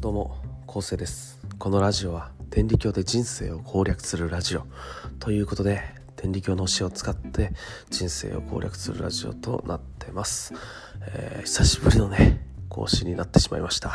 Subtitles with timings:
[0.00, 1.38] どうも、昴生です。
[1.58, 4.64] このラジオは天理教で人生を攻略するラジオ
[5.18, 5.82] ということで、
[6.16, 7.52] 天理教の教えを使って
[7.90, 10.54] 人生を攻略するラジオとなってます。
[11.02, 12.40] えー久しぶりのね、
[12.70, 13.92] 更新になってしまいました。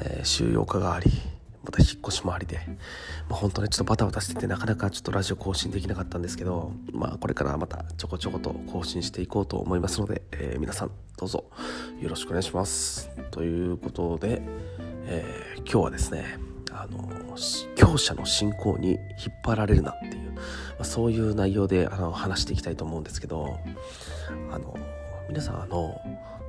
[0.00, 1.10] えー週8日があり、
[1.66, 2.60] また引っ越し回りで、
[3.28, 11.44] まあ、本当ねちょっとバタバタしててなかなかちょっとラジオ更新できなかったんですけどまあこれからまたちょこちょこと更新していこうと思いますので、えー皆さんどうぞ
[12.00, 13.10] よろしくお願いします。
[13.30, 14.42] ということで、
[15.06, 16.38] えー今日はですね
[16.70, 17.08] あの
[17.74, 18.98] 強者の信仰に引っ
[19.42, 20.40] 張られるなっていう、ま
[20.80, 23.58] あ、そういう内容であの話していきたいと思うんですけど
[24.52, 24.76] あの
[25.28, 26.00] 皆さんあの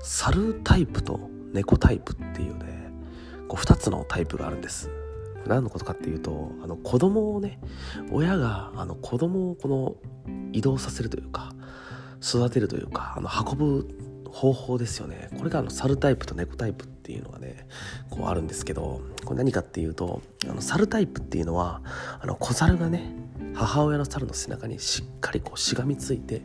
[0.02, 1.20] 猿タイプと
[1.54, 2.92] 猫タイプっていうね
[3.48, 4.90] こう2つのタイプがあるんです。
[5.48, 7.60] 何のことかっていうとあの子供をね
[8.12, 9.96] 親があの子供をこの
[10.52, 11.54] 移動させるというか
[12.22, 15.30] 育てるというかあの運ぶ方法ですよね。
[15.38, 17.68] これがあの猿タイプと猫タイプっていうのがね
[18.10, 21.82] こうあるんですけどこれ何かっていうとあの猿タイプっていうのは
[22.20, 23.16] あの小猿がね
[23.56, 26.42] 母親の猿の背中にしっかりこうしがみついて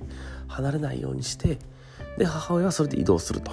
[0.46, 1.58] 離れないようにして
[2.16, 3.52] で母親はそれで移動すると。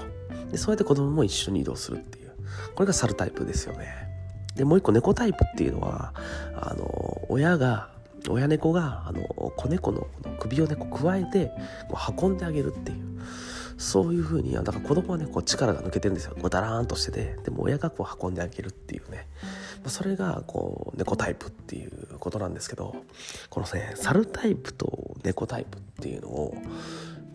[0.52, 2.32] でそうやって子供も一緒に移動するっていう。
[2.76, 4.19] これが猿タイプですよね。
[4.60, 6.14] でもう一個猫タイプっていうのは
[6.54, 7.88] あの親が
[8.28, 9.22] 親猫があの
[9.56, 10.06] 子猫の
[10.38, 11.54] 首をねこう加えて
[11.88, 13.22] こう運んであげるっていう
[13.78, 16.36] そういう風にだから子供はねこう力が抜けてるんですよ。
[16.36, 19.28] こうダラーンとしててでも親がこう運んであげるっていうね。
[19.82, 22.94] まそれがこう猫タイプっていうことなんですけど
[23.50, 26.54] このね猿タイプと猫タイプっていうのを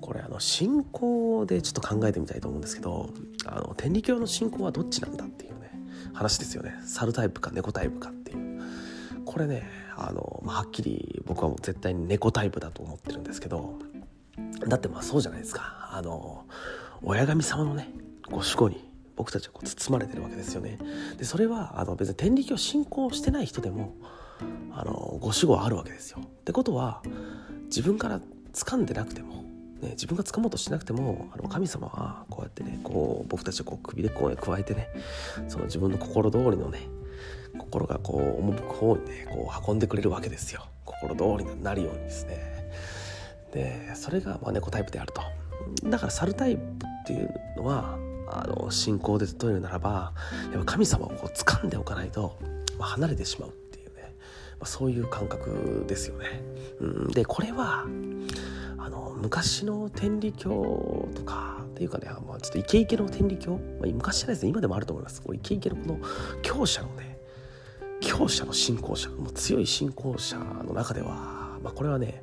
[0.02, 3.08] これあの信仰でちょっと考えてみたいと思うんですけど
[3.46, 5.73] あの天理教の信仰はどっちなんだっていうね。
[6.14, 6.74] 話ですよね。
[6.86, 8.62] 猿タイプか猫タイプかっていう。
[9.24, 13.78] これねあの、まあ、はっきり僕はもう絶対に猫タイプだと思ってるんですけど
[14.66, 15.90] だってまあそうじゃないですか。
[15.92, 16.44] あの
[17.02, 17.90] 親神様のね
[18.30, 20.78] ご守護に僕たちはこう包まれてるわけですよね。
[21.18, 23.94] でそれはあの別に天理教信仰してない人でも
[24.72, 26.20] あのご守護はあるわけですよ。
[26.22, 27.02] ってことは
[27.66, 28.20] 自分から
[28.52, 29.44] 掴んでなくても
[29.84, 34.88] ね、自分が掴もうとしなくてもあの神様はこうやってねこう僕たちをこう首でこう加えてね
[35.48, 36.88] その自分の心通りのね
[37.58, 40.66] 心がこう赴く方にねこう運んでくれるわけですよ。
[40.84, 42.54] 心通りになるようにですね。
[43.52, 45.22] でそれがまあ猫タイプであると。
[45.88, 47.96] だから猿タイプっていうのは
[48.26, 50.12] あの信仰で例えるならば
[50.52, 52.38] やっぱ神様をこう掴んでおかないと、
[52.78, 54.14] まあ、離れてしまうっていうね、
[54.58, 56.42] まあ、そういう感覚ですよね、
[56.80, 57.84] うん、でこれは
[58.84, 64.50] あの昔の天理教とかっていうかね、まあ、ちょっとイケイケの天理教、まあ、昔じゃないですね。
[64.50, 65.22] 今でもあると思います。
[65.22, 65.98] これイケイケのこの
[66.42, 67.16] 強者のね
[68.02, 72.22] 強者の信仰者もう強い信仰者の中では、まあ、これはね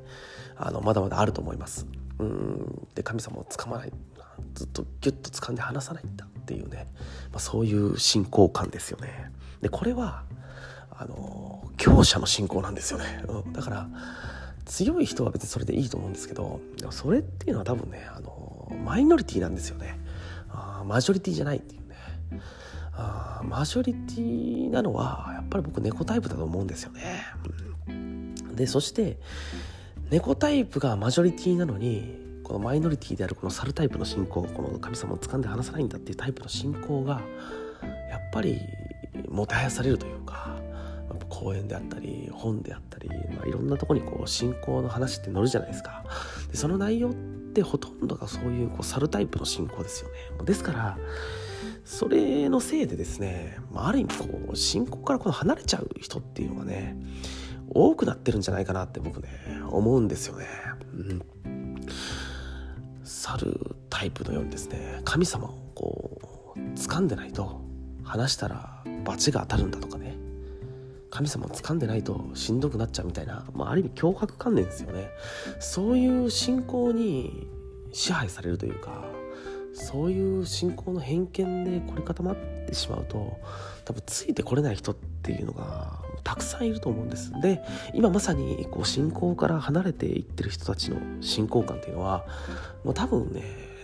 [0.56, 1.84] あのまだまだあると思います。
[2.20, 2.86] うん。
[2.94, 3.92] で神様をつかまない。
[4.54, 6.86] ずっとギュッと掴んで離さないんだっていうね、
[7.32, 9.32] まあ、そういう信仰感ですよね。
[9.60, 10.22] でこれは
[10.90, 13.88] あの強者の信仰なんですよね、うん、だから
[14.64, 19.98] 強い人は別にそれでいいと思うんですけどでもそれっていうのは多分ねあのマイノリティなんですよね。
[20.50, 21.96] あマジョリティじゃないっていうね。
[22.94, 27.24] あマジョリティなのはやっぱり僕猫タイプだと思うんですよね、
[27.88, 28.34] うん。
[28.54, 29.18] でそして
[30.10, 37.22] 猫タイプがマジョリティなのにこのマイノリティであるこの猿タイプの信仰この神様を掴んで離さないんだっていうタイプの信仰が
[38.10, 38.60] やっぱり
[39.28, 40.60] もてはやされるというか
[41.32, 46.04] 講演であったり本であったり、まあ、いろんなとこにこう信仰の話って載るじゃないですか。
[46.50, 47.14] でその内容っ
[47.54, 50.44] てほとんどがそういうこう猿タイプの信仰ですよね。
[50.44, 50.98] ですから
[51.84, 56.96] それのせいでですね、まあ、ある意味こう信仰からこの離れちゃう人っていうのがね
[57.70, 59.28] 多くなってるんじゃないかなって僕ね
[59.70, 60.46] 思うんですよね、
[60.94, 61.86] うん、
[63.02, 67.62] 猿タイプのようにですね神様をこう掴んでないと
[68.04, 70.31] 話したら罰が当たるんだとかね。
[71.12, 75.10] 神様を掴んでないとしんどくなっちゃうみたいな、まあ、ある意味脅迫観念ですよね。
[75.60, 77.46] そういう信仰に
[77.92, 79.04] 支配されるというか
[79.74, 82.36] そういう信仰の偏見で凝り固まっ
[82.66, 83.38] てしまうと
[83.84, 87.30] 多分ついてこれない人っていうのがたくさんいると思うんです。
[87.42, 87.60] で
[87.92, 92.24] 今まさにこう信仰から離れていってる人たちの信仰感っていうのは
[92.84, 93.42] もう多分ね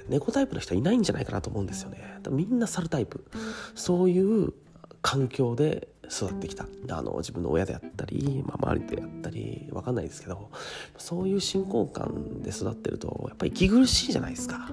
[0.09, 2.21] 猫タイプの人はいないんじゃないかなと思うんですよね。
[2.31, 3.27] みんな猿タイプ。
[3.75, 4.55] そういう
[5.03, 6.67] 環境で育ってきた。
[6.91, 10.51] あの自分の親であったり、まあ、周りであったり分かんないですけど
[10.97, 14.71] そういう信仰感で育ってるとやっぱり息苦しいじゃないですか。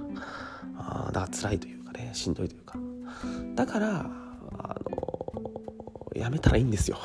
[0.77, 2.79] あだから辛いというかねしんどいというか。
[3.55, 4.09] だから
[4.57, 6.97] あのやめたらいいんですよ。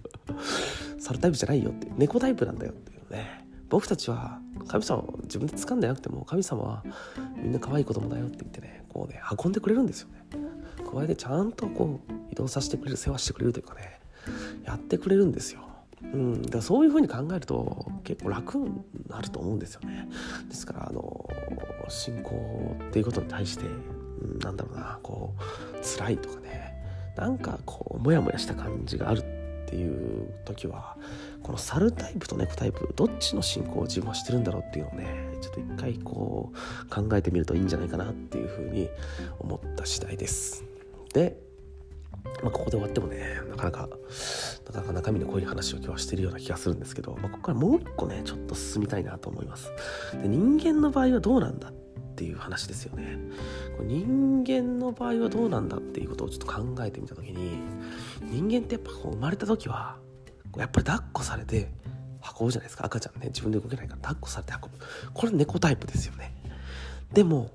[0.98, 3.46] 猿タイプじゃないよって猫タイプなんだよっていうね。
[3.68, 6.84] 僕たちは神様を自分で掴んでなくても神様は
[7.36, 10.24] みんな可愛い子供だよって言ってねこうね運んでくれるんですよね。
[10.90, 14.00] 加えてちゃんとこう動させてくれる世話してくれるというかね
[14.64, 15.60] やってくれるんですよ。
[16.00, 18.70] うん、だからそういうふうに考えると結構楽に
[19.08, 20.08] なると思うんですよね。
[20.48, 21.28] ですからあの
[21.88, 26.74] 信仰っていうことに対して、うん、なんだろうなこう辛いとかね
[27.16, 30.96] なんかこうモヤモヤした感じがあるっていう時は
[31.42, 38.88] この猿タイプと猫タイプどっちの信仰を自分はしてるんだろうっていうのをねちょっと一回こう考えてみるといいんじゃないかなっていうふうに
[39.38, 40.64] 思った次第です。
[41.12, 41.36] で、
[42.42, 43.88] まあ、ここで終わってもねなかなか
[44.66, 49.72] なかなか中身の濃い話を今日はしてるような気がするんですけど、まあ、ここからもう一個ねちょっと進みたいなと思います。
[50.22, 51.72] で人間の場合はどうなんだっ
[52.14, 53.18] ていう話ですよね。
[53.82, 57.58] 人間の場合はどうなんだっていうことをちょっと考えてみた時に
[58.22, 59.96] 人間ってやっぱこう生まれた時は
[60.56, 61.72] やっぱり抱っこされて
[62.38, 62.84] 運ぶじゃないですか。
[62.84, 64.84] 赤ちゃんね自分で動けないから抱っこされて運ぶ。
[65.12, 66.34] これ猫タイプですよね。
[67.12, 67.50] でも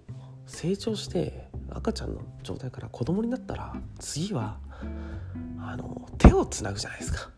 [0.45, 1.42] 成長して
[1.75, 4.57] 赤ちゃんの状態から子供になったら次は
[5.59, 7.29] あの手をつなぐじゃないですか。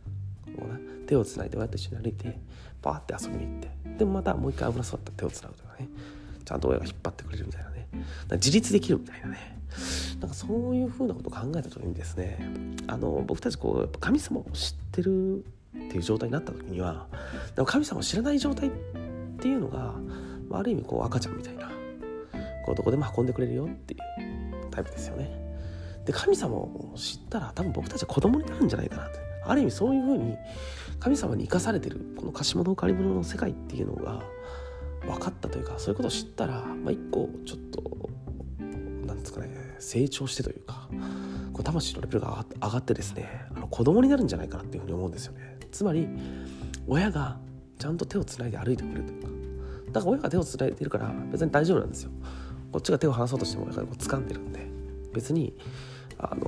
[1.07, 2.39] 手をつないで親と一緒に歩いて
[2.81, 5.87] バーって遊びに行ってでもまたもう一回危なそうだったら手をつなぐとかね。
[6.43, 7.87] ちゃんと親が引っ張ってくれるみたいなね。
[8.33, 9.55] 自立できるみたいなね。
[10.19, 12.39] なんかそういうふうなことを考えた時にですね
[12.87, 15.43] あの僕たちこう神様を知ってるっ
[15.89, 17.07] ていう状態になった時には
[17.55, 18.71] でも神様を知らない状態っ
[19.39, 19.93] ていうのが
[20.49, 21.69] まあある意味こう赤ちゃんみたいな
[22.65, 23.99] こうどこでも運んでくれるよっていう
[24.71, 25.29] タイプですよね。
[26.05, 29.25] で神様を知ったら多分僕たちは子供になるんじゃないかなって。
[29.47, 30.35] ある意味そういうふうに
[30.99, 34.23] 神様に生かされてるこの貸物借り物の世界っていうのが
[35.01, 38.09] 分かったというかそういうことを知ったら、まあ、一個ちょっと
[39.05, 40.89] なんですかね成長してというか
[41.53, 45.57] こう魂のレベルが上がってですねあの子供になるんじゃないかなっていうふうに思うんですよね。
[45.71, 46.07] つまり
[46.87, 47.37] 親が
[47.77, 49.27] ちゃんと手をつないで歩いてくれるというか。
[49.91, 52.11] だから親が手をつないでいるから別に大丈夫なんですよ。
[52.75, 54.67] こっちが手を離そうとしても親がこう掴んでるんで
[55.13, 55.53] 別に
[56.17, 56.45] あのー、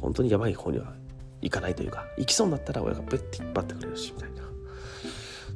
[0.00, 0.94] 本当にやばい方には
[1.42, 4.42] いかないというか行きそうになったら親がベッて引っ張ってくれるしみたいな。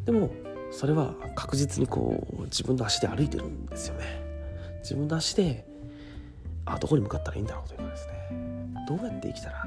[0.05, 0.31] でも
[0.71, 4.05] それは確実にこう自分の足で歩いてるんですよね。
[4.83, 5.67] 自分の足で
[6.65, 8.13] あどこに向かったらいいんだろうというかですね。
[8.87, 9.67] どうやって生きたら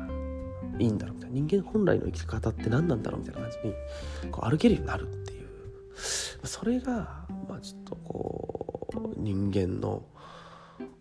[0.79, 1.35] いいんだろうみたいな。
[1.35, 3.73] 人間本来の生き方って何なんだろうみたいな感じに
[4.31, 5.49] こう歩けるようになるっていう。
[6.45, 8.68] それがまあちょっとこう
[9.17, 10.03] 人間の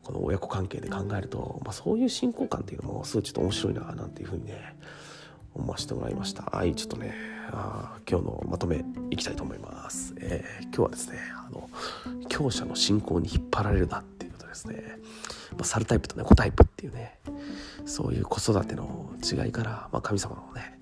[0.03, 4.77] この親子関係で考えると、まあ、そういう信仰感っていうのもすごいちょっと面白いななんていうふうにね
[5.55, 6.45] 思わせてもらいました。
[6.45, 7.15] はいちょっとね
[7.50, 11.69] あ今日のまとめいきたいと思います、えー、今日はですねあの
[12.29, 14.99] 強者の信仰に引っ張られるなっていうことですね、
[15.53, 17.19] まあ、猿タイプと猫タイプっていうね
[17.87, 20.77] そういう子育ての違いから、まあ、神様のね、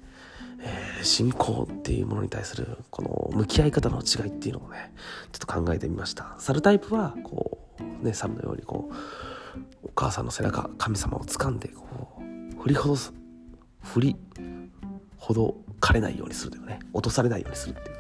[1.07, 4.93] 信仰っていうものに対するこの向き合い方の違いっていうのをね
[5.33, 6.35] ちょっと考えてみました。
[6.39, 7.59] 猿タイプはこ
[8.03, 8.95] うね猿のようにこう
[9.85, 12.21] お母さんの背中神様を掴んでこ
[12.59, 13.13] う振りほどす
[13.83, 14.17] 振り
[15.17, 17.97] ほどかれないようにするというかね落とされないようにするっていう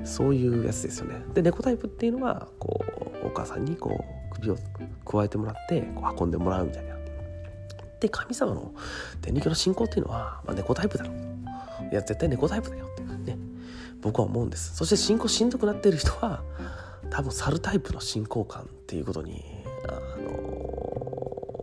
[0.00, 1.22] ねそういうやつですよね。
[1.34, 2.84] で猫タイプっていうのはこ
[3.22, 4.56] うお母さんにこう首を
[5.04, 6.94] くわえてもらってこう運んでもらうみたいな
[8.00, 8.74] で神様の
[9.20, 11.14] 天理教の信仰っていうのは、まあ、猫タイプだろう。
[11.92, 13.02] いや絶対猫タイプだよって。
[13.30, 13.38] ね。
[14.00, 14.74] 僕は思うんです。
[14.76, 16.42] そして信仰しんどくなってる人は
[17.10, 19.44] 多分猿タイプの信仰感っていうことに
[19.88, 20.30] あの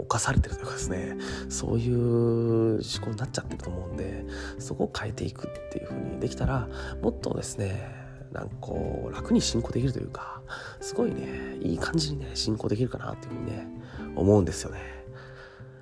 [0.10, 1.18] 犯されてるというかですね。
[1.50, 4.26] そういう思考になっちゃってると思うんで
[4.60, 6.68] そこを変えていくっていう風にできたら
[7.02, 7.96] もっとですね
[8.32, 10.42] なんかこう楽に進行できるというか
[10.82, 13.68] すごいねいい感じにね進行できるかなっていう風にね
[14.16, 14.97] 思うんですよね。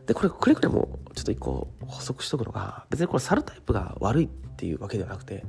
[0.07, 5.43] でこれくれぐれもちょっと一個補足しとくのが別にこれ猿タイプが悪いっていうわけではなくて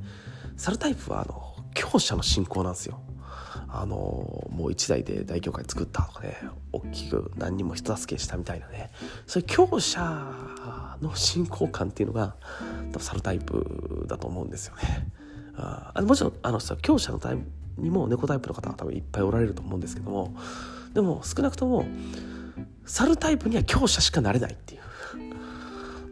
[0.57, 3.01] 猿タイプはあの強者の信仰なんですよ
[3.69, 6.39] あのもう一代で大教会作ったとかね
[6.73, 8.91] 大きく何人も人助けしたみたいなね
[9.27, 12.37] そういう強者の信仰感っていうのが
[12.93, 15.09] 多分サルタイプだと思うんですよね。
[15.57, 17.43] あもちろんあの強者のタイプ
[17.79, 20.35] にも猫タイプの方は多分いっぱいおられると思うんですけども
[20.93, 21.85] でも少なくとも
[22.87, 24.81] サルタイプには強者しかなれないっていう。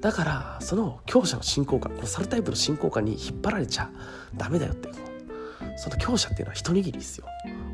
[0.00, 3.90] だからその強者の信仰感このサルタイプの信仰感に引っ張られちゃ
[4.36, 4.94] ダメだよっていう。
[5.76, 7.26] その強者っていうのは一握りですよ。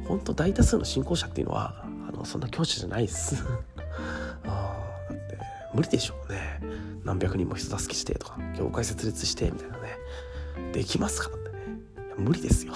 [0.06, 3.42] 本当大多数の信仰者っていうのはあのそんな強者じゃないです。
[4.44, 4.78] あ
[5.08, 5.38] だって
[5.74, 6.60] 無理でしょうね。
[7.04, 9.98] 何百人も人助けしてとか業界設立してみたいなね。
[10.72, 11.80] できますかってね。
[12.16, 12.74] 無理ですよ。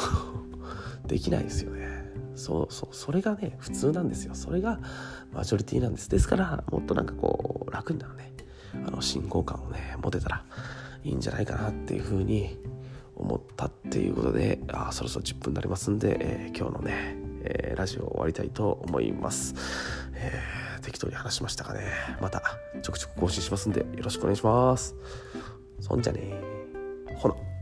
[1.07, 1.84] できないですよね。
[2.35, 4.35] そうそうそれがね普通なんですよ。
[4.35, 4.81] それが
[5.33, 6.09] マジョリティなんです。
[6.11, 8.35] ですからもっとなんかこう楽になるね。
[8.87, 10.45] あの信仰感をね持てたら
[11.05, 12.59] いいんじゃないかなっていうふうに
[13.17, 19.55] 思ったっていうことであそろそろ10分になりますんで、えー、今日のね、えー、ラジオ終わりたいと思います、
[20.15, 21.83] えー、適当に話しましたかね。
[22.21, 22.43] また
[22.83, 24.95] ちょくちょく更新しますんでよろしくお願いします。
[25.81, 26.21] そんじゃね
[27.17, 27.54] ほな。